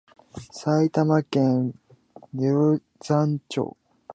[0.51, 1.75] 埼玉県
[2.35, 3.77] 毛呂山町